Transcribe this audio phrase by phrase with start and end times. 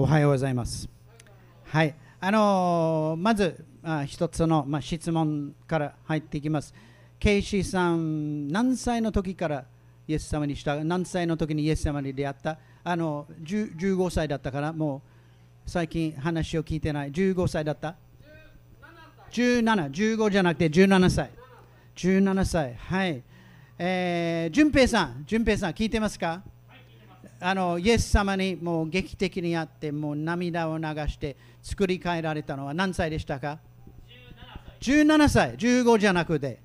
[0.00, 0.88] おはようございます。
[1.66, 6.72] はい、あのーまずあ一つの、まあ、質問から入っていきます。
[7.18, 9.66] ケイシーさん、何歳の時から
[10.08, 12.56] イエス様にした何歳の時にイエス様に出会った？
[12.82, 15.02] あの15歳だったから、も
[15.66, 17.12] う最近話を聞いてない。
[17.12, 17.96] 15歳だった
[19.32, 21.30] ？17、15じゃなくて17歳。
[21.96, 22.74] 17歳。
[22.74, 23.22] はい。
[23.78, 26.42] えー、淳平さん、淳平さん、聞いてますか？
[27.42, 33.58] あのイエス様にもう劇的にあってもう涙を流して作り変えられたのは何歳でしたか
[34.80, 35.56] ？17歳。
[35.56, 36.60] 15じゃなくて。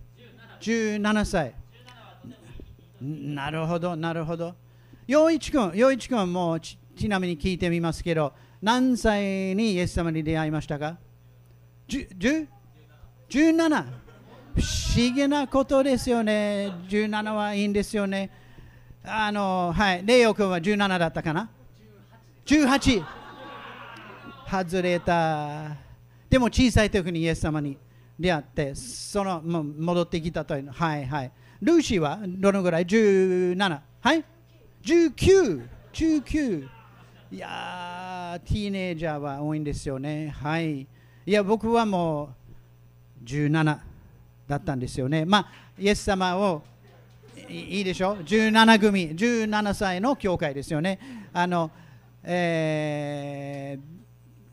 [0.60, 1.54] 17歳。
[3.02, 4.54] なるほどなるほど。
[5.08, 10.98] 陽一君陽一君もちちなみに聞いてみますけど何歳にイエス様に出会いましたか
[11.88, 12.48] ？10
[13.30, 13.86] 17
[14.56, 16.72] 不思議なことですよね。
[16.90, 18.30] 17はいいんですよね。
[19.08, 21.50] あの、はい、レイオ君は17だったかな
[22.46, 23.04] ?18!
[24.50, 25.76] 外れた。
[26.30, 27.78] でも小さい時にイエス様に
[28.20, 30.72] 出会って、そのも戻ってきたというの。
[30.72, 31.32] はいはい。
[31.62, 33.80] ルーシーはどのぐらい ?17。
[34.02, 34.24] はい
[34.84, 35.68] ?19。
[35.94, 36.68] 19。
[37.32, 40.30] いやー、ティーネイジャーは多いんですよね。
[40.30, 40.82] はい。
[40.82, 40.88] い
[41.26, 42.36] や、僕はも
[43.22, 43.80] う17
[44.48, 45.26] だったんですよね。
[45.26, 46.64] まあ、イエス様を
[47.50, 49.16] いいでしょ？17組。
[49.16, 51.00] 17歳の教会ですよね。
[51.34, 51.72] あの、
[52.24, 53.78] え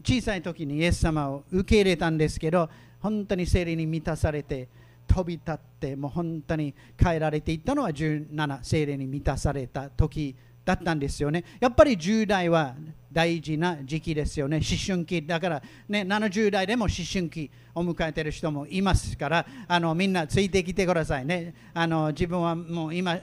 [0.03, 2.69] ー、小さい時にイエス様を受け入れたんですけど
[3.01, 4.69] 本当に聖霊に満たされて
[5.07, 11.45] 飛び立ってもう本当に変えられていったのは17聖霊に満たされた時だったんですよね。
[11.61, 12.75] やっぱり10代は
[13.11, 14.57] 大事な時期ですよね。
[14.59, 15.23] 思春期。
[15.27, 21.55] だからね70代でも思春期を迎えている人もいますからあのみんなついてきてくださいね。
[21.75, 23.21] あの自分はもう今思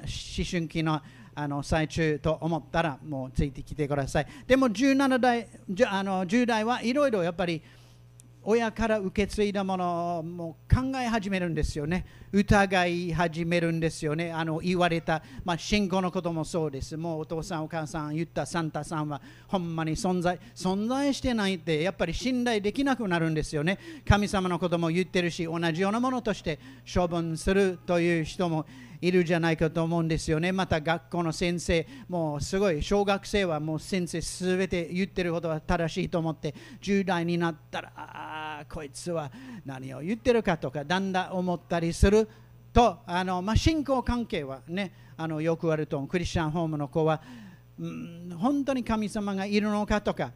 [0.49, 1.01] 春期の
[1.35, 4.27] あの最中と思ったらもうついてきてください。
[4.45, 7.61] でも17代じゃあの10代はいろいろやっぱり
[8.43, 12.05] 親から受け継いだものをも考え始めるんですよね。
[12.31, 14.31] 疑い始めるんですよね。
[14.31, 16.95] あの言われた、まあ、信仰のこともそうです。
[16.95, 23.77] もうお父さん、お母さん言ったサンタさんはほんまに存在存在してないってやっぱり信頼できなくなるんですよね。
[24.07, 26.59] 神様のことも言ってるし、同じようなものとして
[26.91, 28.65] 処分するという人も
[29.01, 30.51] いるじゃないかと思うんですよね。
[30.51, 39.31] また学校の先生、もうすごい、小学生はもう先生すべて言ってることは正しいと思って、10代になったら、ああ、こいつは
[39.65, 42.27] 何を言ってるかとか、だんだん思ったりする
[42.73, 47.21] と、あのまあ、信仰関係はね、あのよくあると思う、クリスチャンホームの子は、
[47.79, 50.31] うん、本当に神様がいるのかとか、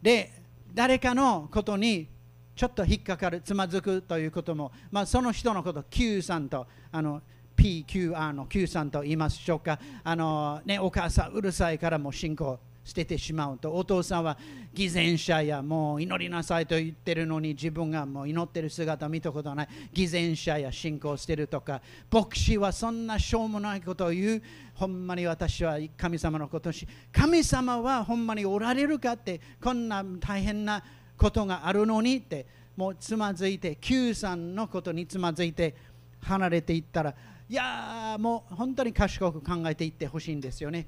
[0.00, 0.32] で、
[0.72, 2.08] 誰かのことに
[2.56, 7.22] ちょっと引っかかる、つまずくということも、まあ、その人のこと、Q さんと、あの
[7.64, 14.36] PQR の Q さんと言いますしょうかあの、ね、お母さんうるさいからも信仰捨ててしまうとお父さんは
[14.74, 19.68] 偽善者やもう祈りなさいと言ってるのに自分がもう祈ってる姿見たことない。
[19.94, 21.80] 偽善者や信仰を捨てるとか
[22.12, 24.42] 牧師はそんなしょうもないことを言う
[24.74, 30.84] ほんまに私は神様のことし神様はほんまにおられるかってこんな大変な
[31.16, 32.44] ことがあるのにって
[32.76, 35.74] もうつまずいて Q さんのことにつまずいて
[36.20, 37.14] 離れていったら
[37.46, 40.86] いやもう本当に賢く考えていってほしいんですよね。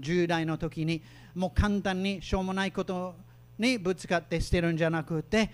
[0.00, 1.02] 10代の時に
[1.34, 3.14] もう簡単にしょうもないこと
[3.58, 5.50] にぶつかって捨てるんじゃなくて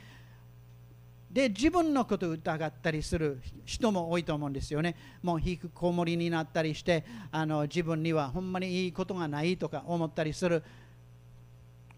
[1.29, 4.95] で自分のことを疑ったりする人も多いと思うんですよね。
[5.21, 10.63] もう引きこもりになったりしてあの自分にはほんまにいいことがないとか思ったりする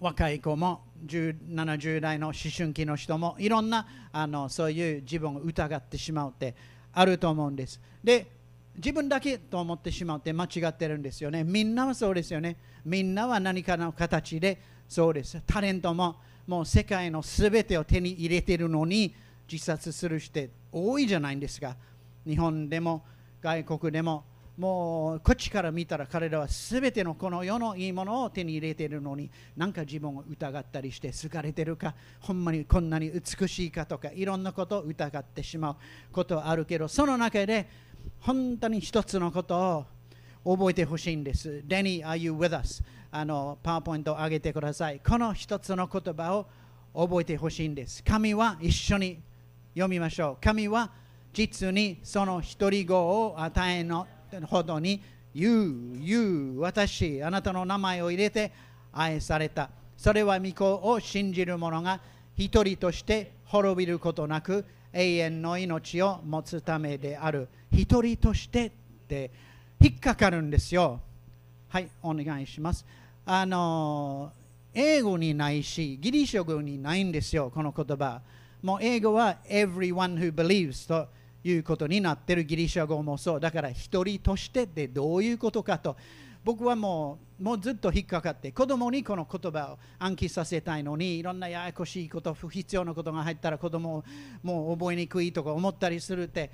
[0.00, 6.54] 若い子も70代の思春期の人もいろんなあのそういう自分を疑ってしまうって
[6.94, 7.78] あると思うんです。
[8.02, 8.37] で
[8.78, 11.42] 自分だけと思ってしまって間違ってるんですよね。
[11.42, 12.56] みんなはそうですよね。
[12.84, 15.42] みんなは何かの形でそうです。
[15.46, 16.16] タレントも
[16.46, 19.14] もう世界のすべてを手に入れてるのに
[19.50, 21.76] 自殺する人多いじゃないんですか。
[22.24, 23.04] 日本でも
[23.42, 24.24] 外国でも
[24.58, 35.76] もうこっちから見たら彼らはすべてのこの世のいいものを手に入れてるのになんか自分を疑ったりして好かれてるかほんまにこんなに美しいかとかいろんなことを疑ってしまう
[36.10, 37.68] ことはあるけどその中で
[38.20, 39.86] 本当に一つのこと
[40.44, 41.62] を覚えてほしいんです。
[41.66, 42.82] Danny, are you with us?
[43.10, 45.00] あの、パワーポイントを上げてください。
[45.00, 46.46] この一つの言葉を
[46.94, 48.02] 覚えてほしいんです。
[48.02, 49.20] 神は一緒に
[49.74, 50.44] 読みましょう。
[50.44, 50.90] 神は
[51.32, 54.06] 実にその一人子を与えの
[54.46, 55.02] ほどに
[55.34, 58.52] 言う、言う、私、あなたの名前を入れて
[58.92, 59.70] 愛された。
[59.96, 62.00] それは御子を信じる者が
[62.36, 68.70] 一人として滅びることなく永遠の命を持つためである一人としてっ
[69.06, 69.30] て
[69.80, 71.00] 引っかかるんですよ
[71.68, 72.84] はいお願いします
[73.24, 74.32] あの
[74.74, 78.20] 英語にないし、ギリシャ語にないんですよ、この言葉。
[78.62, 81.08] もう英語は everyone who believes と
[81.42, 83.40] いうことになってるギリシャ語もそう。
[83.40, 85.96] だから一人としてってどういうことかと。
[86.48, 94.04] 僕はもうもうずっと引っかかって子供にこの言葉を暗記させたいのにいろんなややこしいこと不必要なことが入ったら子供を
[94.42, 96.50] もう覚えにくいとか思ったりするって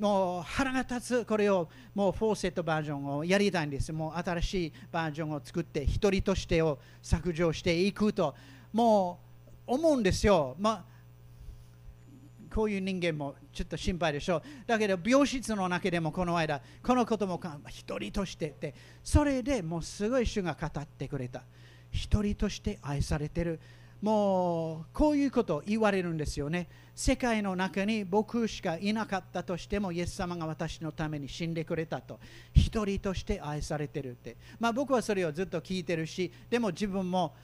[0.00, 3.92] もう腹が立つこれをもうフォーセットバージョンをやりたいんです。
[3.92, 8.34] もう新しいバージョンを作って一人としてを削除していくと
[8.72, 9.20] も
[9.68, 10.84] う思うんですよ、まあ、
[12.56, 17.38] こういう人間もちょっと心配でしょうだけど病室の中でもこの間このことも
[17.68, 18.74] 一人としてって
[19.04, 21.42] それでもうすごい主が語ってくれた
[21.90, 23.60] 一人として愛されてる
[24.00, 26.68] もうこういうことを言われるんですよね。
[26.94, 32.20] 世界の中に僕しかいなかったとしても、イエス様が私のために死んでくれたと、
[32.54, 34.36] 一人として愛されてるって。
[34.60, 37.34] まあ、僕はそれをずっと聞いてるし、でも自分も、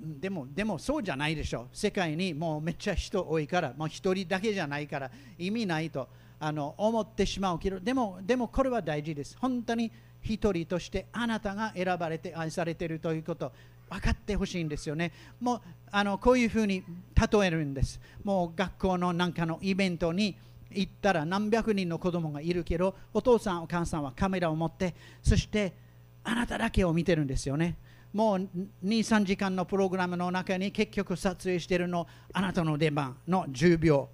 [0.00, 1.68] でもでもそうじゃないでしょ。
[1.72, 6.08] 世界にもうめっちゃ人多いから、もう一人だけじゃないから意味ないと
[6.38, 9.36] あの思ってしまうけど、でもでもこれは大事です。
[9.38, 9.90] 本当に
[10.22, 13.52] 一人としてあなたが選ばれて愛されているということ
[13.88, 15.12] 分かってほしいんですよね。
[15.40, 15.60] もう
[15.90, 16.84] あのこういうふうに
[17.14, 18.00] 例えるんです。
[18.22, 20.36] もう学校のなんかのイベントに
[20.70, 25.72] 行ったら何百人の子供がいるけど、お父さん、お母さんはカメラを持って、そして
[26.24, 27.76] あなただけを見てるんですよね。
[28.12, 34.08] もう2、3時間のプログラムの中に結局撮影しているのあなたの出番の10秒。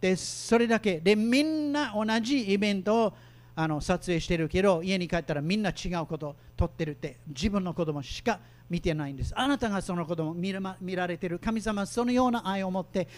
[0.00, 1.00] で、それだけ。
[1.00, 3.12] で、みんな同じイベントを
[3.56, 8.38] あの撮影してるけど、家に帰ったらみんな違うことを撮ってるって、自分の子供しか
[8.68, 9.32] 見てないんです。
[9.36, 13.08] あなたがその子供を見見られている神様そのような愛を持って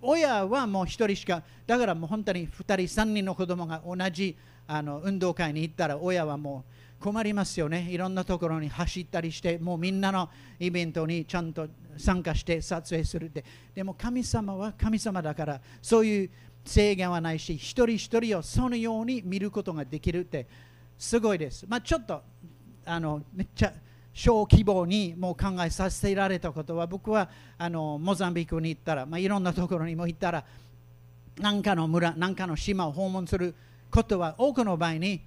[0.00, 4.36] 親はもう1人しかだからもう本当に2人3人の子供が同じ
[4.66, 6.72] あの運動会に行ったら親はもう
[7.06, 7.86] 困りますよね。
[7.88, 13.44] いろんなところに走ったりしてもうみんなのイベントにちゃんと参加して撮影するって。
[13.72, 16.30] でも神様は神様だからそういう
[16.64, 20.48] 制限はないし一人一人をそのように見ることができるって
[20.98, 21.64] すごいです。
[21.68, 22.20] まあちょっと
[22.84, 23.72] あのめっちゃ
[24.12, 30.44] 小規模にもう考えさせられたことは僕はあのモザンビークに行ったら、まあ、いろんなところにも行ったら
[31.38, 33.54] 何かの村何かの島を訪問する
[33.90, 35.20] ことは多くの場合に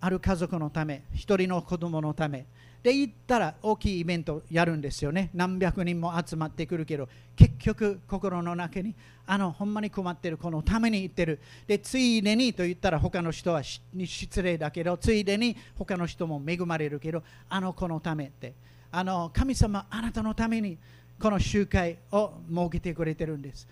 [0.00, 2.46] ある家族のため一人の子供のため。
[2.82, 5.30] で行ったら大きいイベントやるんですよね。
[5.34, 8.94] 何百人も集まってくるけど結局心の中に
[9.26, 11.40] あのほんまに困ってるこのために行ってる。
[11.66, 18.54] でついでにと言ったら他の人は失礼だけどついでに他の人も恵まれるけどあの子のためって。
[18.90, 20.78] あの神様あなたのために
[21.20, 23.66] この集会を設けてくれてるんです。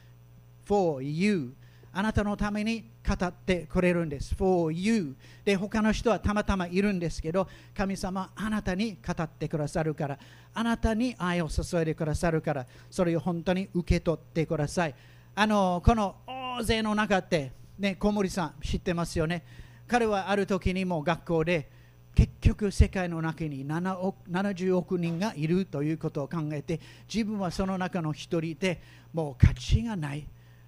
[0.66, 1.54] For you.
[1.96, 4.34] あなたのために語ってくれるんです。
[4.34, 5.16] for you
[5.46, 10.18] で他の人はたまたまいるんですけど神様あなたに語ってくださるから
[10.52, 14.94] あなたに愛を注いでくださるからそれを本当に受け取ってください。
[15.34, 19.42] あのこの大勢の中って、ね、小森さん知ってますよね。
[19.88, 21.70] 彼はある時にも学校で
[22.14, 26.78] 結局世界の中に7億70億人がいるということを考えて
[27.12, 28.82] 自分はその中の一人で
[29.14, 30.26] もう価値がない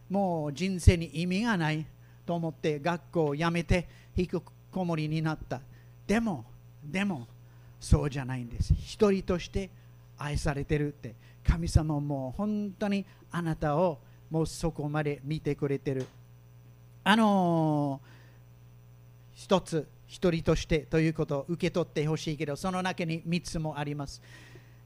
[0.09, 1.87] もう人生に意味がない
[2.25, 4.31] と思って学校を辞めて引き
[4.71, 5.61] こもりになった。
[6.07, 6.45] でも
[6.85, 7.27] でも
[7.81, 8.75] そうじゃないんです。
[8.75, 9.71] 一人として
[10.17, 11.15] 愛されてるって。
[11.49, 13.99] 神様も本当にあなたを
[14.31, 16.07] もうそこまで見てくれてる。
[17.05, 24.21] あのー、一つ一人としてということを受け取ってほしいけどその中に3つもあります。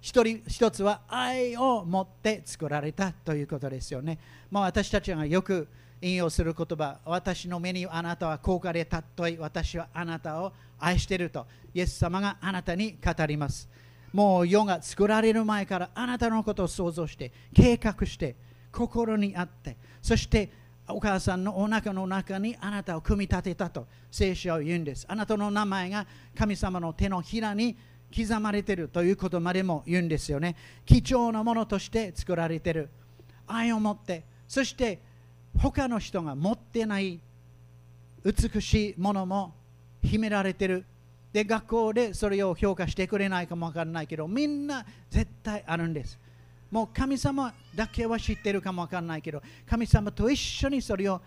[0.03, 4.19] 一人一つは愛を持って作られたということですよね。
[4.51, 5.69] まあ、私たちがよく
[6.01, 13.69] 引用する言葉、私の目にあなたは高価で尊い、私はあなたを愛していると、イエス様があなたに語ります。
[14.13, 18.35] もう世が作られる前からあなたのことを想像して、計画して、
[18.73, 20.51] 心にあって、そして
[20.89, 25.07] お母さんのお腹の中にあなたを組み立てたと聖書を言うんです。
[25.09, 26.07] あなたの名前が
[26.37, 27.77] 神様の手のひらに
[28.13, 30.57] 刻まれているということまでも言うんですよね。
[30.85, 32.91] 貴重なものとして作られている。
[33.47, 34.25] 愛を持って。
[34.47, 35.01] そして
[35.59, 37.21] 他の人が持ってない
[38.25, 39.55] 美しいものも
[40.03, 40.85] 秘められている。
[41.33, 46.19] で学校でそれを評価してくれないかもわからないけどみんな絶対あるんです。
[46.71, 51.21] もう神様だけは知ってるかもわからないけど神様と一緒にそれを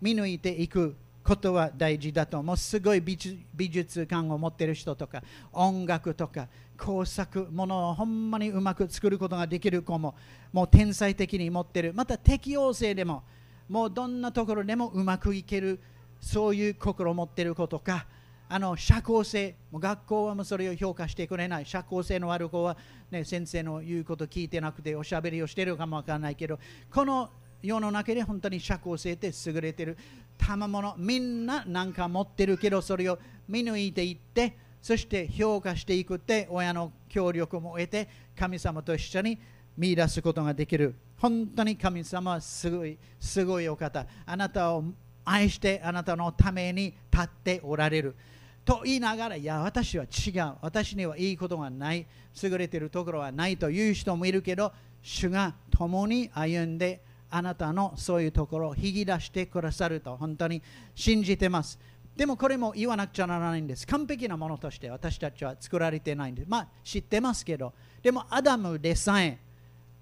[0.00, 0.94] 見抜いていく。
[1.30, 2.56] ことは大事だと思う。
[2.56, 5.22] すごい美術感を持っている人とか
[5.52, 10.16] 音楽とか工作ものをほんまにうまく作ることができる子も
[10.52, 11.92] もう天才的に持ってる。
[11.94, 13.22] また適応性でも
[13.68, 15.78] もうどんなところでもうまくいける
[16.20, 18.06] そういう心を持っている子とか
[18.48, 21.66] あの社交性もう学校はもうそれを評価してくれない。
[21.66, 22.76] 社交性のある子は、
[23.12, 26.58] ね、先生の言うこと聞いてなくておしゃべりをしてるかもわからないけど
[26.92, 27.30] この
[27.62, 29.96] 世の中で本当に社交性って優れてる。
[30.38, 39.38] 賜物みんな何か持ってるけどそれを見抜いていってそして評価していくって親の協力も得て神様と一緒に
[39.76, 40.94] 見出すことができる。
[41.18, 44.06] 本当に神様はすごいすごいお方。
[44.24, 44.84] あなたを
[45.24, 48.16] 愛してあなたのために立っておられる。
[48.64, 50.54] と言いながらいや私は違う。
[50.62, 52.06] 私にはいいことがない。
[52.42, 60.62] 優れてるところはないという人もいるけど主が共に歩んであなたのそういうところを引き出してくださると本当に
[60.94, 61.78] 信じてます。
[62.16, 63.86] でもこれも言わなくちゃならないんです。
[63.86, 66.48] 完璧なものとして私たちは作られてないんです。
[66.48, 67.72] まあ知ってますけど。
[68.02, 69.38] でもアダムでさえ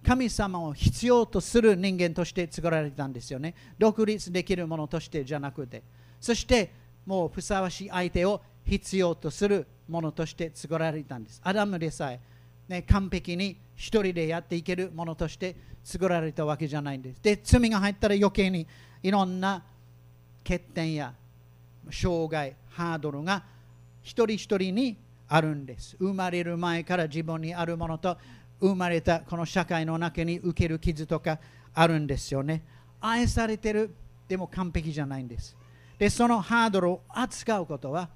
[0.03, 3.55] 神様を必要とする人間として作られたんですよね。
[3.79, 5.83] 独立できるものとしてじゃなくて。
[6.21, 6.73] そして
[7.07, 11.41] もうふさわしい相手を必要とするものとして作られたんです。
[11.45, 12.21] アダムでさえ、
[12.69, 15.55] ね、完璧に一人でやっていけるものとして
[15.85, 17.23] 作られたわけじゃないんです。
[17.23, 18.67] で罪が入ったら余計に
[19.05, 19.63] いろんな
[20.43, 21.15] 欠点や
[21.89, 23.45] 障害ハードルが
[24.03, 25.97] 一人一人にあるんです。
[26.01, 28.19] 生まれる前から自分にあるものと
[28.61, 31.39] 生まれたこの社会の中に受ける傷とか
[31.73, 32.65] あるんですよね。
[33.01, 33.95] 愛されてる
[34.27, 35.57] でも完璧じゃないんです。
[35.99, 38.09] でそのハードルを扱うことは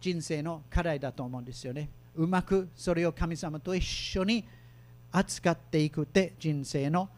[0.00, 1.88] 人生の課題だと思うんですよね。
[2.16, 4.44] うまくそれを神様と一緒に
[5.12, 7.08] 扱っていくって人生の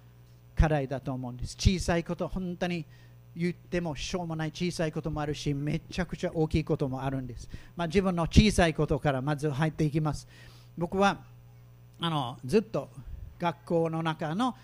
[0.55, 1.57] 課題だと思うんです。
[1.57, 2.85] 小さいこと本当に
[3.37, 4.53] 言ってもしょうもない。
[4.53, 10.29] 小さいこともあるしめちゃくちゃ大きいこともあるんです、まあ、自分の小さいことからまず入っていきます。
[10.77, 11.19] 僕は
[12.01, 12.89] あのずっと
[13.39, 14.55] 学校の中の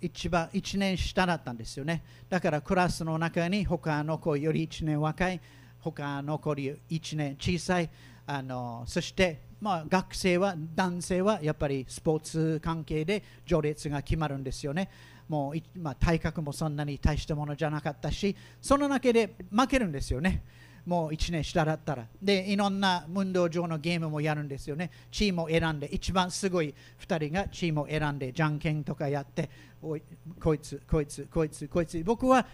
[0.00, 2.02] 一番1年下だったんですよね。
[2.28, 5.40] だからクラスの中に他の子より1年若い
[5.80, 7.88] 他の子より1年小さい
[8.26, 14.90] あのそしてまあ、学生は男性はやっぱりスポーツ関係で序列が決まるんですよね。
[15.28, 20.42] もう、まあ、体格もそんなに大したものじゃなかったしその中で負けるんですよね。
[20.86, 22.06] もう1年下だったら。
[22.22, 24.92] で、いろんな運動場のゲームもやるんですよね。
[25.10, 29.50] チームを選んで、一番すごい2人がチームを選んで、じゃんけんとかやって、
[29.82, 30.02] おい
[30.40, 32.00] こいつ、こいつ、こいつ、こいつ。
[32.04, 32.46] 僕は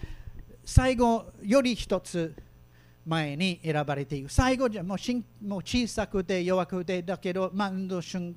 [0.64, 2.34] 最後より1つ
[3.06, 4.28] 前に選ばれている。
[4.28, 8.34] 最後じゃもうしんもう小さくて弱くてだけど、まあ、運動神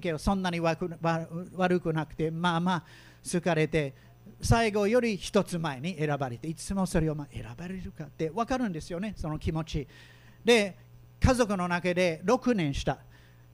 [0.00, 2.84] 経はそんなに悪くなくて、まあまあ
[3.30, 3.94] 好かれて、
[4.40, 9.14] 最後より一つ前に選ばれていつもそれを選ばれるかって分かるんですよね。
[9.16, 9.88] その気持ち。
[10.44, 10.76] で
[11.20, 12.98] 家族の中で6年下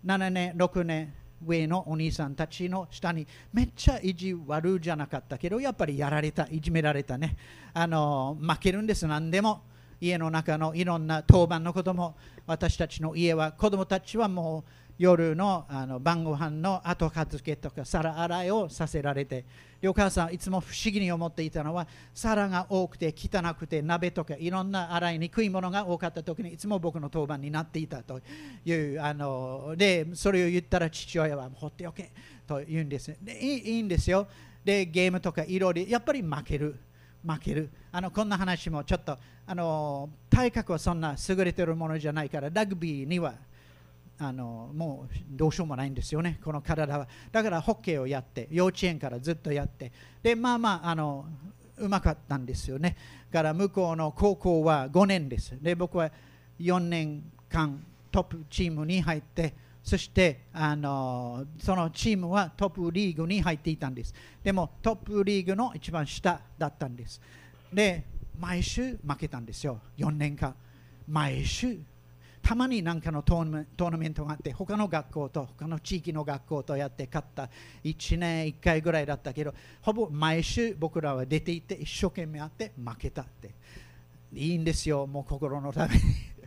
[0.04, 1.14] 7年6年
[1.46, 7.36] 上のお兄さんたちの下にめっちゃ意地悪じゃなかったけどやっぱりやられたいじめられたね。
[7.72, 9.62] あの負けるんです何でも。
[10.04, 19.44] 家の中のいろんな当番のことも私たちの家は子供たちはもう夜のあの晩ご飯の後片付けとか皿洗いをさせられて
[19.84, 28.20] お母さんいつも不思議に思っていたのは皿が多くて汚くて鍋とかいろんな洗いにくいものが多かった時にいつも僕の当番になっていたと
[28.64, 32.12] いうあのでそれを言ったら父親は放っておけ
[32.46, 33.16] と言うんです。
[33.20, 34.28] でいいんですよ。
[34.64, 36.76] でゲームとかいろいろやっぱり負ける。
[37.26, 37.70] 負ける。
[37.90, 43.34] あのこんな話もちょっとあの体格はそんな優れてるものじゃないからラグビーには
[44.18, 47.08] あのもうどうしようもないんですよね、この体は。
[47.32, 51.26] だからホッケーをやって、幼稚園からずっとやって、でまあまああの
[51.76, 52.96] うまかったんですよね。
[53.32, 55.60] から向こうの高校は5年です。
[55.60, 56.10] で僕は
[56.60, 64.14] 4年間トップチームに入って、そしてあのそのチームはトップリーグに入っていたんです。
[64.44, 67.20] でもトップリーグの一番下だったんです。
[67.72, 68.04] で、
[68.38, 70.54] 毎週負けたんですよ、4年間。
[71.08, 71.78] 毎週。
[72.42, 77.48] たまに何かのトーナメントがあって他の学校と他の地域の学校とやって勝った。
[77.82, 83.50] 1年1回ぐらいだったけどほぼ毎週僕らは出ていって一生懸命やって負けたって。
[84.34, 85.06] いいんですよ。
[85.06, 86.02] もう心のために。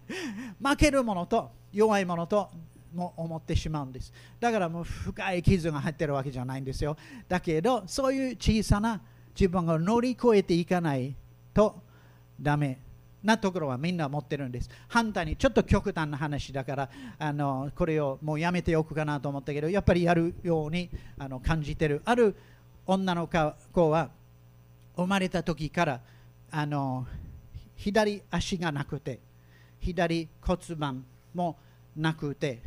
[0.62, 2.52] 負けるものと弱いものと
[2.94, 4.14] も思ってしまうんです。
[4.40, 6.96] だからもう深い傷が入ってるわけじゃないんですよ。
[7.28, 9.02] だけどそういう小さな
[9.34, 11.16] 自分が乗り越えていかない
[11.58, 11.82] と
[12.40, 12.78] ダメ
[13.24, 14.70] なところはみんな持ってるんです。
[14.88, 20.88] 反対にちょっと極端な話だからあのこれをもうやめておくかなと思ったけどやっぱりやるように
[21.18, 22.04] あの感じてる。
[22.06, 22.36] ある
[22.86, 24.12] 女の子は
[24.96, 26.00] 生まれた時から
[26.52, 27.08] あの
[27.76, 29.20] 左足がなくて
[29.82, 31.58] 左骨盤も
[31.96, 32.62] なくて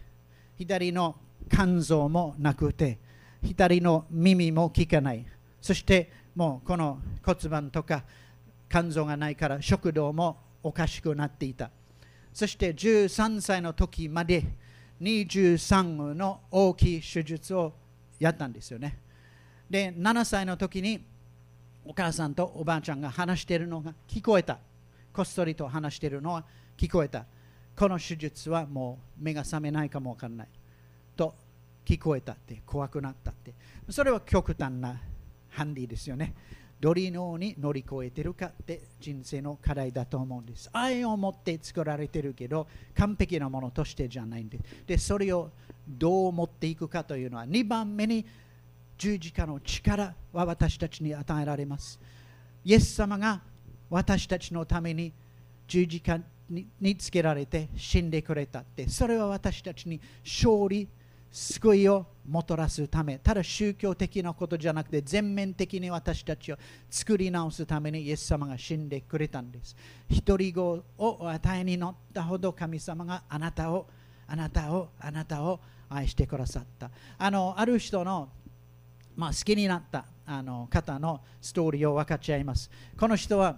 [0.59, 1.14] 左の
[1.49, 2.99] 肝臓もなくて
[3.44, 5.25] 左の耳も聞かない
[5.61, 8.04] そしてもうこの骨盤とか
[8.71, 11.71] 肝臓がないから食道もおかしくなっていた
[12.33, 14.45] そして13歳の時まで
[15.00, 17.73] 23の大きい手術を
[18.19, 18.99] やったんですよね。
[19.69, 21.03] で、7歳の時に
[21.85, 24.59] お母さんとおばあちゃんが話しているのが聞こえた。
[25.12, 26.45] こっそりと話しているのは
[26.77, 27.25] 聞こえた。
[27.77, 30.49] この手術はもう目が覚めないかもわからない。
[31.17, 31.35] と
[31.85, 33.55] 聞こえたって怖くなったって。
[33.89, 35.00] それは極端な
[35.49, 36.35] ハンディですよね。
[36.81, 40.71] どりのに乗り越えてるかって人生の課題だと思うんです。
[40.73, 44.65] 愛を持って作られてるけど完璧なものとしてじゃないんです。
[44.87, 45.51] で、それを
[45.87, 48.25] どう持っていくかというのは2番目に
[48.97, 52.01] 十字架の力は私たちに与えられます。
[52.65, 53.43] イエス様が
[53.91, 55.13] 私たちのために
[55.67, 56.21] 十字架
[56.81, 60.89] につけられて死んでくれたって、それは私たちに勝利
[61.31, 66.57] 救いをもたらすため、ただ宗教的なことじゃなくて、全面的に私たちを
[66.89, 69.77] 作り直すためにイエス様が死んでくれたんです。
[70.09, 73.87] 一人子を与えに乗ったほど神様があなたを、
[74.27, 76.91] あなたを、あなたを愛してくださった。
[77.19, 78.29] あのある人の、
[79.17, 82.71] まあ、好きになったあの方のストーリーを分かち合います。
[82.99, 83.57] この人は、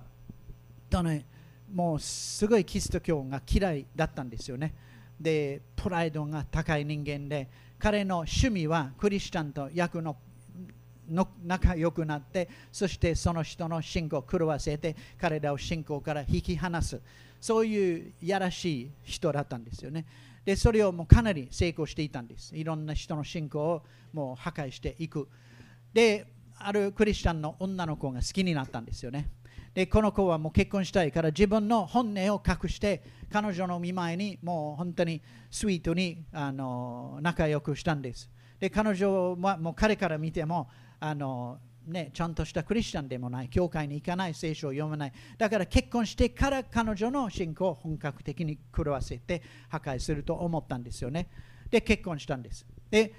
[0.91, 1.27] とね、
[1.73, 4.75] もうすごいキリスト教が嫌いだったんですよね。
[5.21, 10.17] でプライドが高い人間で彼の趣味はクリスチャンと役の
[11.11, 17.01] の仲良くなってそしてその人の信仰を狂わせて彼らを信仰から引き離す。
[17.41, 20.07] そういうやらしい人だったんですよね。
[20.45, 22.57] でそれをもうかなり成功していたんです。
[22.57, 25.29] いろんな人の信仰をもう破壊していく。
[25.93, 26.27] で
[26.57, 29.29] あるクリスチャンの女の子が好きになったんですよね。
[29.75, 40.69] でこの子はもう結婚したいから自分の本音を隠して彼女の見舞いにもう本当にスイートにあの仲良くしたんですで彼女はもう彼から見ても
[41.01, 45.13] あのね、ちゃんとしたクリスチャンでもない、教会に行かない、聖書を読まない。
[45.37, 51.29] だから結婚してから彼女の信仰を本格的に狂わせて破壊すると思ったんですよね。
[51.71, 52.67] で、結婚したんです。
[52.91, 53.13] で、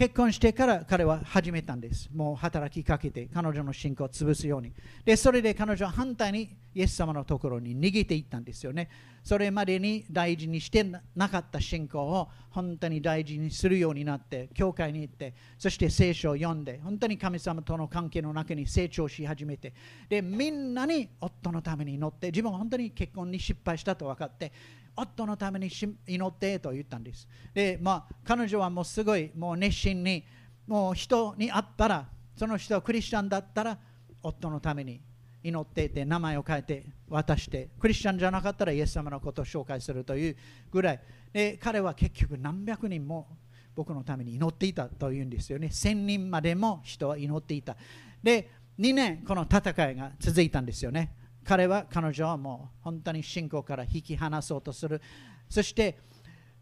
[0.00, 2.08] 結婚してから彼は始めたんです。
[2.14, 4.72] もう働きかけて彼女の信仰を潰すように。
[5.04, 8.88] で、それで彼女は反対にイエス様のところに逃げていったんですよね。
[9.22, 19.74] それまでに大事にしてなかった信仰を本当に大事にするようになって、教会に行って、そして聖書を読んで、本当に神様との関係の中に成長し始めて、
[20.08, 24.50] で、みんなに夫のために祈って、自分は本当に結婚に失敗したと分かって、
[25.00, 25.70] 夫のために
[26.06, 27.28] 祈ってと言ったんです。
[27.54, 30.24] で、まあ、彼女はもうすごいもう熱心に、
[30.66, 33.78] もう人に会ったら、その人はクリスチャンだったら、
[34.22, 35.00] 夫のために
[35.42, 40.36] 祈っていて、名前を変えて渡して、クリスチャンじゃなかったらイエス様のことを紹介するという
[40.70, 41.00] ぐらい、
[41.32, 43.28] で彼は結局何百人も
[43.74, 45.68] 僕のために祈っていたというんですよね。
[45.68, 47.76] 1000人までも人は祈っていた。
[48.22, 51.14] で、2年この戦いが続いたんですよね。
[51.44, 55.00] 彼は彼女はもう本当に信仰から引き離そうとする。
[55.48, 55.98] そして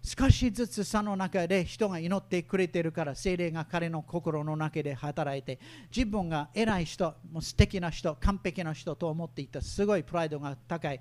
[0.02, 5.58] 少しずつその中で人が祈ってくれてるから精霊が彼の心の中で働いて
[5.94, 11.00] 自分が偉い人もう素敵な人完璧な人と思っていたすごいプライドが高い。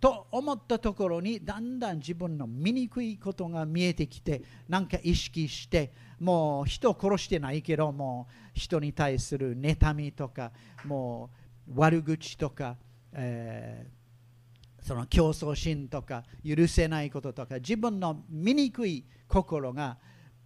[0.00, 10.50] と思ったところにだんだん自分の醜いことが見えてきてなんか意識してもう人を殺してないけどもう人に対する妬みとか
[10.84, 11.30] も
[11.68, 12.76] う悪口とか
[13.12, 19.98] えー、その競争心とか許せないこととか自分の醜い心が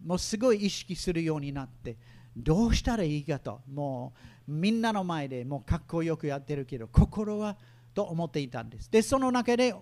[0.04, 1.96] もうすごい意識するようになって
[2.36, 4.12] どうしたらいいかとも
[4.46, 7.56] うみんなの前でもうかっこよくやってるけど心は
[7.94, 8.90] と思っていたんです。
[8.90, 9.74] でその中で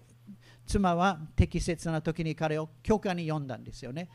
[0.67, 4.09] 妻は適切な時に彼を教会に呼んだんですよね。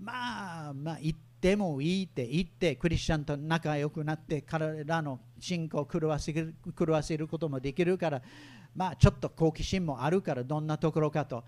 [0.00, 8.22] まあまあ言ってもいいって言ってクリスチャンと仲良くなって彼らの信仰を狂わせる狂わせることもできるから
[8.74, 11.44] まあちょっと好奇心もあるからどんなところかと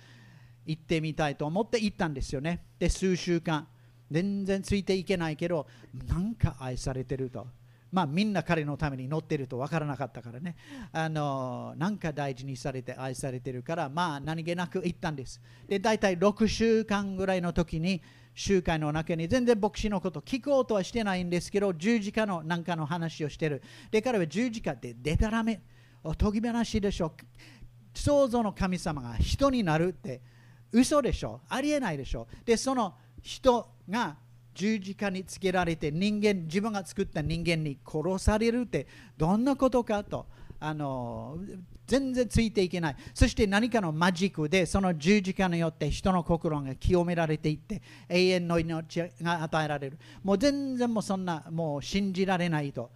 [0.66, 2.64] 行ってみたいと思って行ったんですよね。
[2.78, 3.66] で数週間。
[4.09, 5.66] 全然ついていけないけど
[6.06, 7.46] なんか愛されてると。
[7.90, 10.56] まあみんな彼のために乗ってると分からなかったからね。
[10.92, 15.40] あのなんか大事にされて愛されてるからまあ何気なく行ったんです。
[15.66, 18.02] で大体6週間ぐらいの時に
[18.37, 23.62] 集会の中に全然牧師のこと聞こうとはしてないんですけど十字架のなんかの話をしてる。
[23.90, 25.62] で彼は十字架ってでたらめ
[26.05, 27.12] おとぎ話でしょ。
[27.94, 30.20] 創造の神様が人になるって
[30.70, 31.40] 嘘でしょ。
[31.49, 32.29] ありえないでしょ。
[32.44, 34.18] でその人が
[34.53, 40.27] 十字架につけられて人間自分が作った人間に殺されるってどんなことかと。
[40.61, 41.38] あの
[41.87, 42.96] 全然ついていけない。
[43.14, 49.99] そして何かのマジックでその十字架によって人の心が清められていって永遠の命が与えられる。
[50.22, 52.90] もう全然もうそんなもう信じられないと。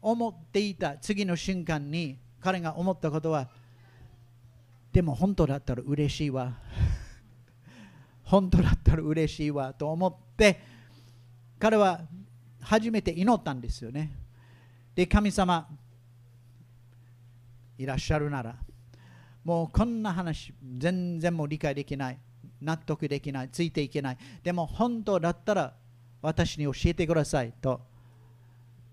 [0.00, 3.48] 思っていた次の瞬間に彼が思ったことは
[4.92, 6.54] でも本当だったら嬉しいわ。
[8.24, 10.60] 本当だったら嬉しいわと思って
[11.58, 12.02] 彼は
[12.60, 14.12] 初めて祈ったんですよね。
[14.94, 15.68] で神様
[17.78, 18.56] いらっしゃるなら
[19.44, 22.18] もうこんな話全然もう理解できない
[22.60, 24.18] 納得できないついていけない。
[24.42, 25.74] でも本当だったら
[26.20, 27.80] 私に教えてくださいと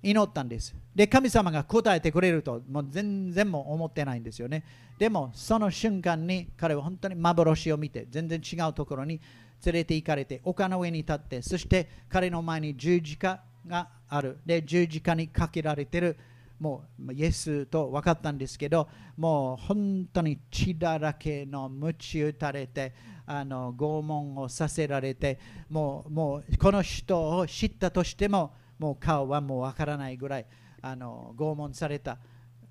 [0.03, 0.75] 祈ったんです。
[0.93, 4.63] で神様が答えてくれるともう全然も思ってないんですよね。
[4.99, 9.19] でもその瞬間に彼は本当に幻を見て全然違うところに
[9.65, 14.37] 連れて行かれて丘の上に立ってそして彼の前に十字架がある。
[14.45, 16.17] で十字架にかけられてる
[16.59, 18.87] もうイエスと分かったんですけど
[19.17, 22.93] もう本当に血だらけの鞭打たれて
[23.25, 25.39] あの拷問をさせられて
[25.69, 30.45] もうもうこの人を知ったとしてももう顔はもう分からないぐらい
[30.81, 32.17] あの拷問された。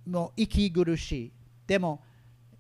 [0.07, 1.33] もう息苦しい。
[1.67, 2.03] でも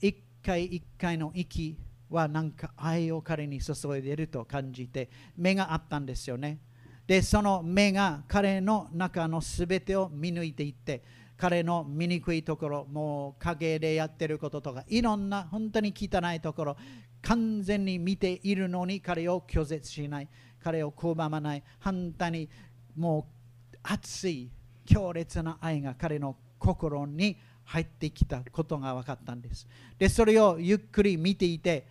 [0.01, 1.79] 一回一回の息
[2.11, 6.59] はなんか愛を彼に注いでいると感じて目があったんですよね。
[7.07, 11.03] でその目が彼の中のすべてを見抜いていって
[11.37, 16.77] 彼の醜いところもう影でやってることとかいろんな本当に汚いところ
[17.23, 20.29] 完全に見ているのに彼を拒絶しない
[20.63, 22.49] 彼を拒まない反対に
[22.97, 23.29] も
[23.73, 24.51] う熱い
[24.87, 29.67] 強烈な愛が彼の心に入ってきたことが分かったんです。
[29.99, 31.87] でそれをゆっくり見ていて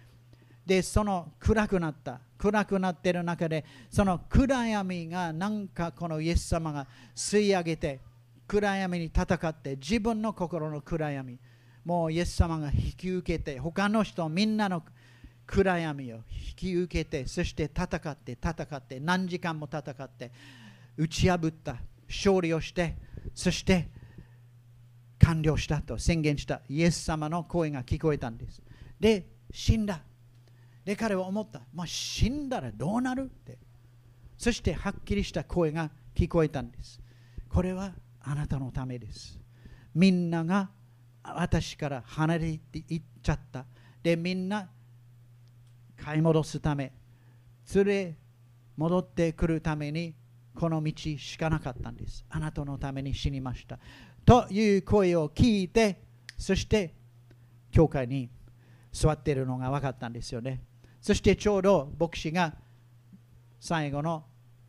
[0.66, 2.20] でその暗くなった。
[2.38, 8.02] 暗くなっている中でその暗闇がなんかこのイエス様が吸い上げて
[8.48, 11.40] 暗闇に戦って自分の心の暗闇。
[11.86, 14.84] もうイエス様が引き受けて他の人みんなの
[15.46, 16.24] 暗闇を引
[16.56, 20.32] き受けてそして戦って戦って何時間も戦って
[20.98, 22.96] 打ち破った勝利をして
[23.36, 23.90] そして
[25.20, 28.62] 完了したと宣言したイエス様の声が聞こえたんです。
[29.00, 30.02] で死んだ。
[30.86, 33.58] で彼は思った、まあ、死んだらどうなるって。
[34.38, 37.00] そしてはっきりした声が聞こえたんです。
[37.50, 39.40] これはあなたのためです。
[39.96, 40.70] みんなが
[41.24, 43.66] 私から離れていっちゃった。
[44.02, 44.70] でみんな
[45.96, 46.92] 買い戻すため。
[47.74, 48.18] 連れ
[48.76, 50.14] 戻ってくるために
[50.54, 52.26] この道しかなかったんです。
[52.30, 53.80] あなたのために死にました。
[54.26, 56.02] という声を聞いて
[56.38, 56.94] そして
[57.72, 58.30] 教会に
[58.92, 60.62] 座っているのが分かったんですよね。
[61.04, 62.54] そしてちょうど牧師が
[63.60, 64.24] 最後の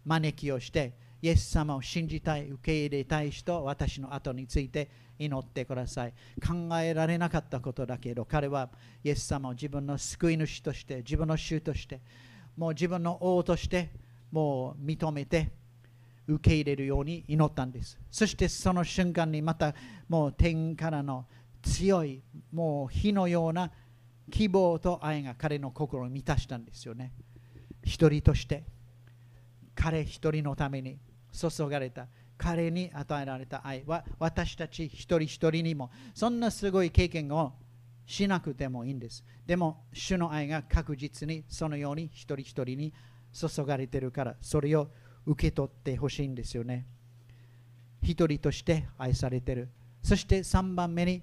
[0.05, 0.92] 招きをして
[1.23, 6.12] イエス様を信じたい受け入れたい人私の後について祈ってください。
[6.44, 8.68] 考えられなかったことだけど彼は
[9.05, 12.01] イエス様を自分の救い主として自分の主として
[12.57, 13.90] もう自分の王として
[14.33, 15.53] もう認めて
[16.27, 17.97] 受け入れるように祈ったんです。
[18.11, 19.73] そしてその瞬間にまた
[20.09, 21.27] もう天からの
[21.62, 23.70] 強いもう火のような
[24.31, 27.13] 希望と愛が彼の心を満たしたんですよね。
[27.83, 28.65] 一人として
[29.75, 30.99] 彼一人のために
[31.33, 32.07] 注がれた
[32.39, 37.53] 彼に与えられた愛は私たち一人一人にもそんなすごい経験を
[38.07, 39.25] しなくてもいいんです。
[39.47, 42.93] でも主の愛が確実にそのように一人一人に
[43.33, 44.89] 注がれてるからそれを
[45.27, 46.87] 受け取ってほしいんですよね。
[48.03, 49.69] 一人として愛されてる。
[50.03, 51.23] そして3番目に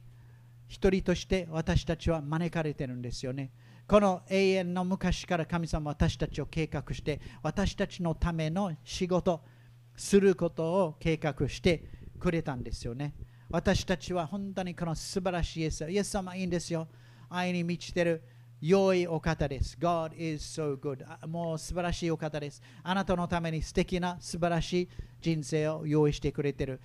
[0.72, 3.52] 一人として私たちは招かれてるんですよね。
[3.86, 9.42] この永遠の昔から神様私たちを計画して私たちのための仕事
[9.98, 11.84] することを計画して
[12.18, 13.14] くれたんですよね。
[13.50, 16.88] 私たちは本当にこの素晴らしいイエスイエス様いいんですよ。
[17.30, 18.24] 愛に満ちてる
[18.62, 19.78] 良いお方です。
[19.78, 21.06] God is so good.
[21.28, 22.62] もう素晴らしいお方です。
[22.82, 26.80] あなたのために素敵な素晴らしい人生を用意してくれてる。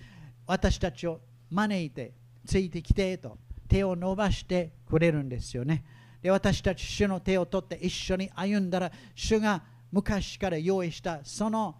[0.45, 2.11] 私たちを招いて
[2.45, 3.37] ついてきてと
[3.67, 5.83] 手を伸ばしてくれるんですよね。
[6.21, 11.75] で私たち主の手を取って一緒に歩んだら主が昔から用意したその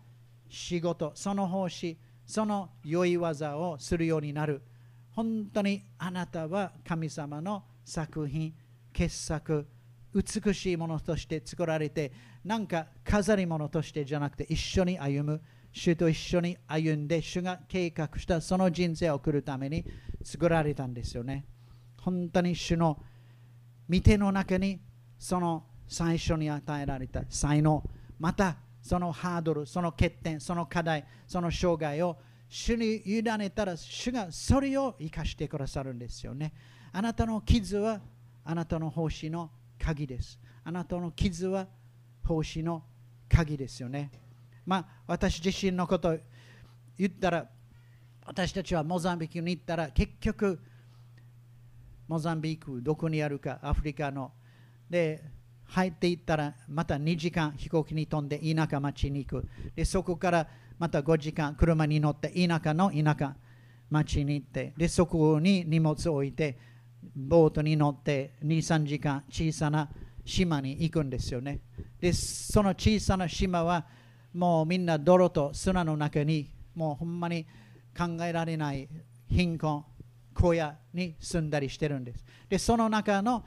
[0.49, 4.61] 仕事、その奉仕、その良い技をするようになる。
[5.11, 8.53] 本当にあなたは神様の作品、
[8.93, 9.67] 傑作、
[10.13, 12.11] 美しいものとして作られて、
[12.43, 15.41] なんか飾り物としてじゃなくて一緒に歩む。
[15.71, 19.85] 主と一緒に歩んで、主が計画したその人生を送るために
[20.23, 21.45] 作られたんですよね。
[22.07, 22.97] 本当に主の
[23.89, 24.79] 見ての中に
[25.19, 27.83] その最初に与えられた才能
[28.17, 32.15] またそのハードルその欠点その課題その障害を
[32.47, 36.53] 主に委ねたら主がそれを生かしてくださるんですよね。
[36.93, 37.99] あなたの傷は
[38.45, 40.39] あなたの奉仕の鍵です。
[40.63, 41.67] あなたの傷は
[42.23, 42.83] 奉仕の
[43.27, 44.11] 鍵ですよね。
[44.65, 46.17] まあ私自身のこと
[46.97, 47.49] 言ったら
[48.25, 50.61] 私たちはモザンビキに行ったら結局
[52.07, 54.31] モザンビークどこにあるかアフリカの。
[54.89, 55.23] で
[55.65, 59.47] 入っていったらまた2時間飛行機に飛んで田舎町に行く。
[59.75, 60.47] でそこから
[60.79, 63.35] また5時間車に乗って田舎の田舎
[63.89, 64.73] 町に行って。
[64.77, 66.57] でそこに荷物を置いて
[67.15, 69.89] ボートに乗って23時間小さな
[70.23, 71.59] 島に行くんですよね。
[71.99, 73.85] でその小さな島は
[74.33, 77.45] もうみんな泥と砂の中にもうほんまに
[77.97, 78.87] 考えられない
[79.29, 79.83] 貧困。
[80.37, 82.23] 小屋に住んだりしてるんです。
[82.47, 83.43] でその中の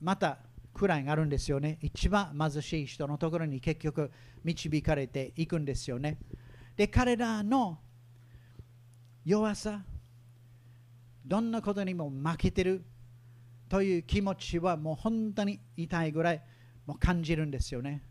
[0.00, 0.38] また
[0.74, 1.78] 位があるんですよね。
[1.80, 4.10] 一番貧しい人のところに結局
[4.42, 6.18] 導かれていくんですよね。
[6.76, 7.78] で彼らの
[9.24, 9.82] 弱さ
[11.24, 12.84] どんなことにも負けてる
[13.68, 16.42] という気持ちはもう本当に痛いぐらい
[16.84, 18.02] もう感じるんですよね。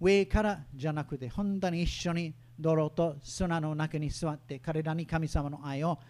[0.00, 6.00] 上からじゃなくて本当に一緒に泥と砂の中に座って彼らに神様の愛を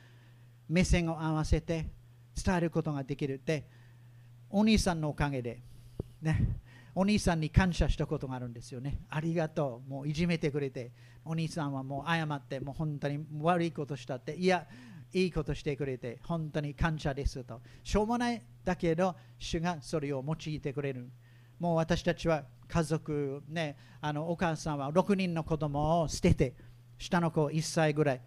[0.68, 1.86] 目線を合わせて
[2.42, 3.66] 伝えることができるって
[4.50, 5.62] お兄さんのおかげで
[6.22, 6.58] ね
[7.00, 8.98] お兄さんに感謝したことがあるんですよね。
[9.08, 9.88] ありがとう。
[9.88, 10.90] もういじめてくれて、
[11.24, 14.66] お兄さんはもう謝って、もう本当に悪いことしたって、いや、
[15.12, 17.60] いいことしてくれて、本当に感謝ですと。
[17.84, 21.08] しょうもないだけど、主がそれを用いてくれる。
[21.60, 26.56] もう私たちは家族、ね、あのお母さんは6人の子供を捨てて、
[26.98, 28.20] 下の子1歳ぐらい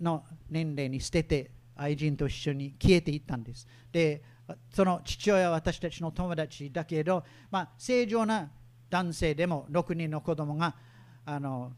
[0.00, 3.66] の年齢に捨てて、愛人と一緒に消えていったんです。
[3.92, 4.22] で、
[4.70, 8.50] その父親は私たちの友達だけど、まあ、正常な
[8.90, 10.76] 男性でも6人の子供が
[11.24, 11.72] あの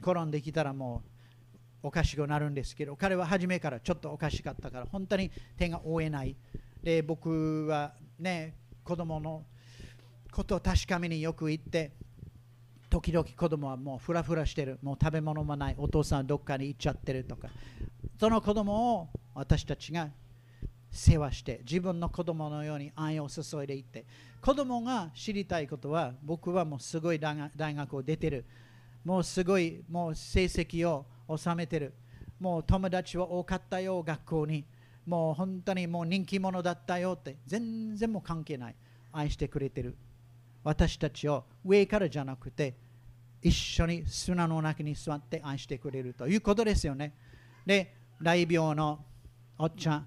[0.00, 1.02] 転んできたらも
[1.82, 6.36] うおかしくなるんですけど彼は初めからちょっとおかしかったから本当に手が負えない。
[6.82, 8.54] で僕はね
[8.84, 9.44] 子供の
[10.30, 11.92] ことを確かめによく言って
[12.90, 14.78] 時々子供はもうフラフラしてる。
[14.82, 15.74] もう食べ物もない。
[15.78, 17.48] お父さんどっかに行っちゃってるとか。
[18.20, 20.08] その子供を私たちが
[20.90, 24.04] 世話して自分の子供のように愛を注いでいって
[24.40, 28.44] 子供が知りたいことは僕はもうすごい大学を出てる。
[29.04, 31.04] もうすごいもう成績を
[31.36, 31.94] 収めてる。
[32.38, 34.64] もう友達は多かったよ学校に。
[35.06, 37.36] もう本当にもう人気者だったよって。
[37.46, 38.74] 全然もう関係ない。
[39.12, 39.96] 愛してくれてる。
[40.62, 42.74] 私たちを上からじゃなくて
[43.42, 47.14] 一緒に砂の中に座って愛してくれるということですよね。
[47.66, 49.04] で大病の
[49.58, 50.06] おっちゃん。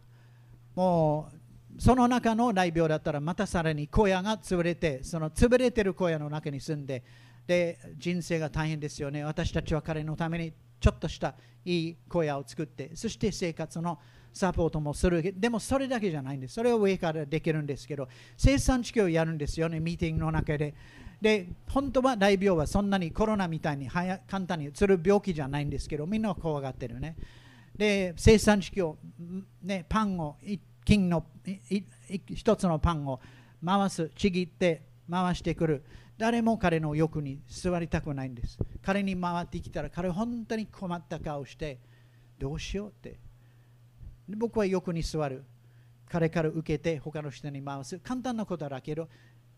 [0.75, 1.29] も
[1.77, 7.03] うその中の大病だったらまたさらに小屋が潰れてその潰れてる小屋の中に住んで
[7.45, 9.23] で人生が大変ですよね。
[9.23, 13.99] 私たちは彼のためにちょっとしたいい小屋を作ってそして生活の
[14.33, 15.33] サポートもする。
[15.37, 16.55] でもそれだけじゃないんです。
[16.55, 18.07] それを上からできるんですけど
[18.37, 20.73] 生産地球をやるんですよねミーティングの中で。
[21.21, 27.15] で本当は大病はそんなにコロナみたいに簡単にうつる病気じゃないんですけどみんな怖がってるね。
[27.77, 28.97] で生産地球を、
[29.61, 30.37] ね、パンを
[30.83, 31.25] 金の
[32.33, 33.19] 一つのパンを
[33.63, 35.83] 回すちぎって回してくる。
[36.17, 38.57] 誰も彼の欲に座りたくないんです。
[38.81, 41.79] 彼に回ってきたら彼本当に困った顔して
[42.39, 43.19] どうしようって
[44.27, 45.43] 僕は欲に座る
[46.09, 47.99] 彼から受けて他の人に回す。
[47.99, 49.07] 簡単なことだけど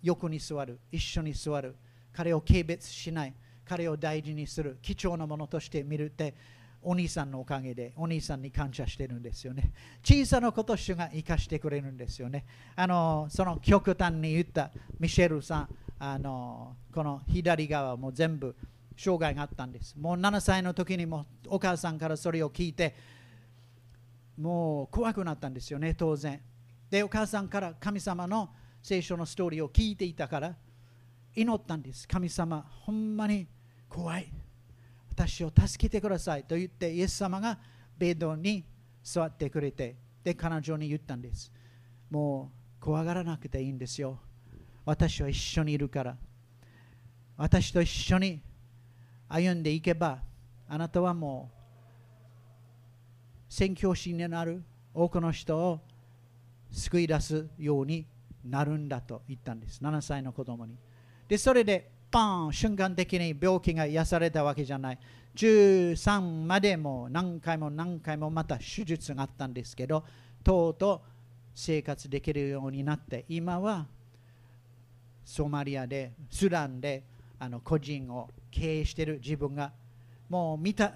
[0.02, 0.80] 欲に座る。
[0.92, 1.76] 一緒に座る。
[2.12, 3.34] 彼を軽蔑しない。
[3.66, 4.80] 彼を大事にする。
[4.82, 6.34] 貴重なものとして見るって
[6.82, 9.72] お兄さんのおかげでお兄さんに感謝してるんですよね。
[10.04, 12.46] 小さなこと主が生かしてくれるんですよね。
[12.76, 18.56] あのその極端に言ったミシェルさんあのこの左側も全部
[18.98, 19.96] 障害があったんです。
[19.98, 22.96] もう7歳の時にもお母さんからそれを聞いて
[24.38, 26.42] もう怖くなったんですよね当然。
[26.90, 28.50] でお母さんから神様の
[28.82, 30.56] 聖書のストーリーを聞いていたから
[31.36, 32.08] 祈ったんです。
[32.08, 33.48] 神様ほんまに
[33.90, 34.32] 怖い。
[35.20, 37.60] 私を助けてくださいと言ってイエス様が
[37.98, 38.64] ベッドに
[39.04, 41.52] 座ってくれてで彼女に言ったんです。
[42.10, 44.18] もう怖がらなくていいんですよ。
[44.86, 46.16] 私は一緒にいるから。
[47.36, 48.42] 私と一緒に
[49.28, 50.20] 歩んでいけば
[50.70, 55.82] あなたはもう宣教師になる多くの人を
[56.72, 58.06] 救い出すように
[58.46, 59.84] なるんだと言ったんです。
[59.84, 60.78] 7歳の子供に。
[61.28, 65.00] でそれでパン瞬間的に病気が癒されたわけじゃない。
[65.36, 70.04] 13までも何回も何回もまた手術があったんですけど
[70.44, 71.10] とうとう
[71.54, 73.86] 生活できるようになって今は
[75.24, 77.04] ソマリアでスランで
[77.38, 79.72] あの個人を経営している自分が
[80.28, 80.92] もう見た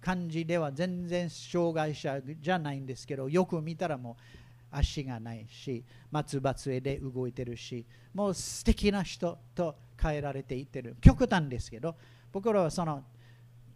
[0.00, 4.22] 感じでは全然障害者じゃないんですけどよく見たらもう
[4.70, 10.96] 足がないし松葉杖で動いてるしもう素敵な人と変えられていってる。
[11.00, 11.96] 極端ですけど
[12.32, 13.02] 僕らはその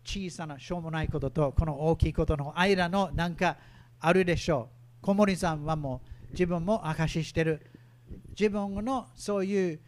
[0.04, 3.56] 小さなしょうもないこととこの大きいことの間のなんか
[4.00, 4.68] あるでしょ
[5.00, 5.06] う。
[5.06, 7.66] 小森さんはもう自分も証ししてる。
[8.38, 9.80] 自分のそういう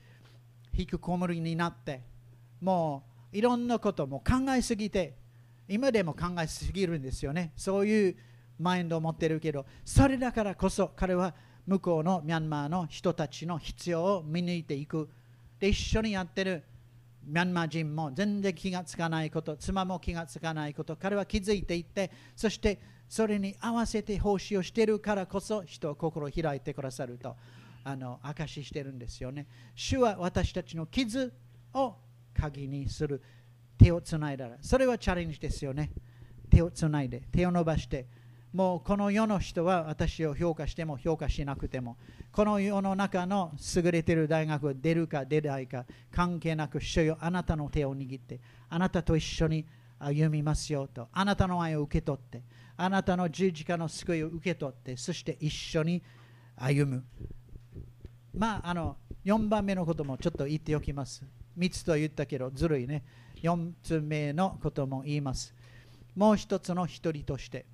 [0.77, 2.03] 引きこもりになって
[2.61, 5.15] もういろんなことも考えすぎて
[5.69, 7.53] 今でも考えすぎるんですよね。
[7.57, 8.17] そういう
[8.59, 11.35] マインドを持ってるけどそれだからこそ彼は
[11.67, 15.09] 向こうのミャンマーの人たちの必要を見抜いていく。
[15.59, 16.63] で一緒にやってる
[17.25, 27.35] ミャンマー人も全然気がつかないこと妻も気がつかないこと彼は気づいていってそしてそれに合わせて奉仕をしているからこそ人を心を開いてくださると
[27.83, 29.47] あの証ししてるんですよね。
[29.75, 31.33] 主は私たちの傷
[31.73, 31.95] を
[32.35, 33.23] 鍵にする。
[33.77, 35.91] 手をつないだらそれはチャレンジですよね。
[36.51, 38.07] 手をつないで手を伸ばして
[38.55, 41.97] もうこの世の人は私を評価しても評価しなくても
[42.31, 49.67] この世の中の優れている大学を出るか出ないか関係なく主よあなたの手を握ってあなたと一緒に
[49.99, 52.45] 歩みますよとあなたの愛を受け取って
[52.77, 56.01] あなたの十字架の救いを受け取ってそして一緒に
[56.55, 57.05] 歩む。
[58.37, 61.25] まああの4番目のこともちょっと言っておきます。
[61.59, 63.05] 3つと言ったけどずるいね。
[63.43, 65.53] 4つ目のことも言います。
[66.15, 67.67] もう一つの一人として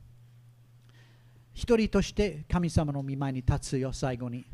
[1.61, 4.47] 一人として神様の御前に立つよ最後に。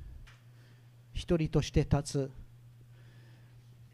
[1.12, 2.30] 一人として立つ。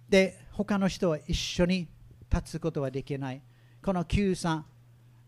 [0.08, 1.88] で他の人は一緒に
[2.32, 3.42] 立つことはできない。
[3.84, 4.64] この Q さん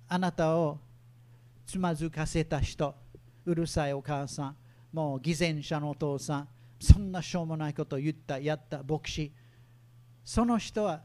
[0.09, 0.79] あなたを
[1.67, 2.95] つまずかせた人。
[3.45, 4.57] うるさいお母さん。
[4.91, 6.49] もう偽善者のお父さん。
[6.81, 9.31] そんなしょうもないことを言ったやった牧師。
[10.25, 11.03] その人は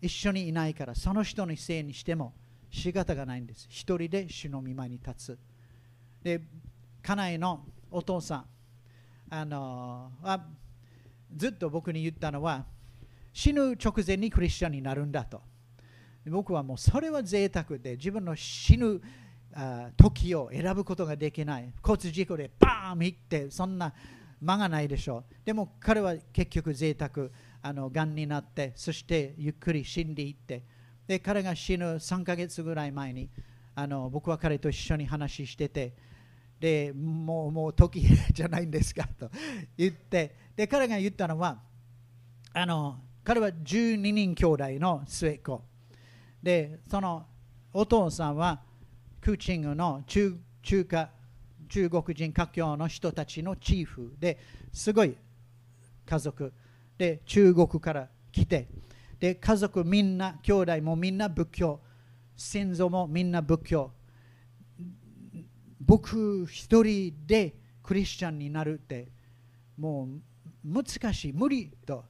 [0.00, 2.32] 一緒にいないからその人のせいにしても
[2.68, 3.68] 仕方がないんです。
[3.70, 5.51] 一人で主の御前に立つ。
[6.22, 6.40] で
[7.02, 8.44] 家内のお父さん。
[9.30, 10.44] あのは
[11.34, 12.66] ずっと僕に言ったのは
[13.32, 15.40] 死ぬ直前にクリスチャンになるんだと。
[16.26, 19.00] 僕はもうそれは贅沢で自分の死ぬ
[19.96, 21.72] 時を選ぶことができない。
[21.82, 23.94] 交通事故でバーン行ってそんな
[24.40, 25.34] 間がないでしょう。
[25.44, 27.28] でも彼は結局贅沢
[27.62, 30.62] あのがんになってそしてゆっくり死んでいって。
[31.06, 33.28] で彼が死ぬ3ヶ月ぐらい前に
[33.74, 35.94] あの僕は彼と一緒に話してて
[36.62, 38.00] でもうもう時
[38.32, 39.28] じゃないんですかと
[39.76, 41.58] 言ってで彼が言ったのは
[42.54, 45.60] あの彼は12人兄弟の末っ子。
[46.40, 47.26] でその
[47.72, 48.62] お父さんは
[49.20, 51.10] クーチングの中中華
[51.68, 54.38] 中国人華僑の人たちのチーフで
[54.72, 55.16] すごい
[56.06, 56.52] 家族。
[56.96, 58.68] で中国から来て
[59.18, 61.80] で家族みんな兄弟もみんな仏教
[62.36, 63.90] 先祖もみんな仏教。
[65.84, 69.08] 僕一人でクリスチャンになるって
[69.76, 70.08] も
[70.64, 72.04] う難しい無理と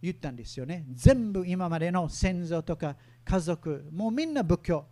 [0.00, 0.84] 言ったんですよね。
[0.92, 4.86] 全部今までの先祖とか家族もうみんな仏教。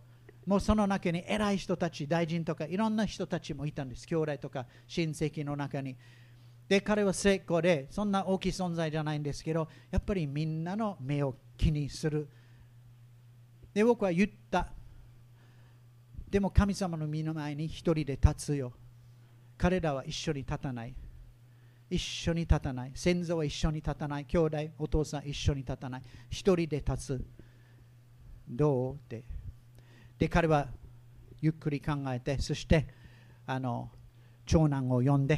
[0.45, 4.05] もうその中に偉い人たち大臣とかいろんな人たちもいたんです。
[4.05, 5.95] 兄弟とか親戚の中に。
[6.67, 12.27] で彼は成功でそんな大きい存在じゃないんですけどやっぱりみんなの目を気にする。
[13.73, 14.67] で僕は言った。
[16.33, 18.73] でも神様の身の前に一人で立つよ。
[19.55, 20.95] 彼らは一緒に立たない。
[21.91, 22.91] 一緒に立たない。
[22.95, 24.25] 先祖は一緒に立たない。
[24.25, 26.01] 兄弟お父さん一緒に立たない。
[26.31, 27.25] 一人で立つ。
[28.49, 29.25] どうって。
[30.17, 30.69] で彼は
[31.39, 32.87] ゆっくり考えてそして
[33.45, 33.91] あの
[34.47, 35.37] 長男を呼んで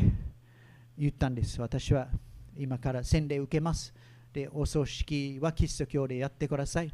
[0.98, 1.60] 言ったんです。
[1.60, 2.08] 私は
[2.56, 3.94] 今から洗礼受けます。
[4.32, 6.94] でお葬式はキリスト教でやってください。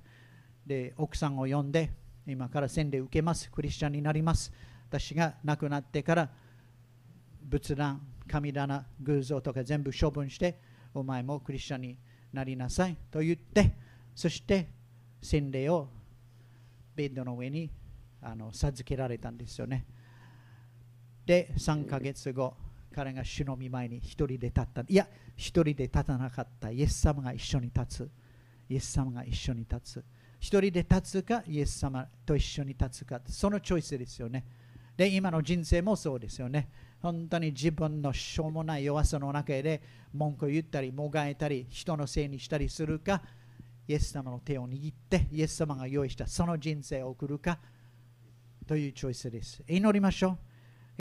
[0.66, 3.50] で奥さんを呼んで今から洗礼受けます。
[3.50, 4.52] クリスチャンになります。
[4.90, 6.30] 私が亡くなってから
[7.44, 10.60] 仏壇神棚偶像とか全部処分して
[10.94, 11.98] お前もクリスチャンに
[12.34, 12.98] なりなさい。
[13.10, 13.76] と言って
[14.16, 14.70] そして
[15.22, 15.90] 洗礼を
[16.96, 17.70] ベッドの上に
[18.22, 19.86] あの授けられたんですよね。
[21.26, 22.56] で3ヶ月後
[22.94, 24.82] 彼が主の御前に一人で立った。
[24.88, 26.70] いや一人で立たなかった。
[26.72, 28.12] イエス様が一緒に立つ。
[28.70, 30.06] イエス様が一緒に立つ。
[30.42, 34.44] 一人で立つかイエス様と一緒に立つかそのチョイスですよね。
[34.98, 36.68] で今の人生もそうですよね。
[37.00, 39.82] 本当に自分のしょうもない弱さの中で
[40.14, 43.22] 文句を言ったりもがいたり人のせいにしたりするか
[43.88, 47.60] イエス様の手を握ってイエス様が用意したその人生を送るか
[48.68, 49.64] というチョイスです。
[49.68, 50.51] 祈りましょう。